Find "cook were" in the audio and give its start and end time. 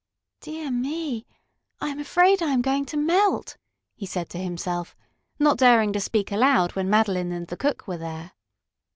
7.55-7.97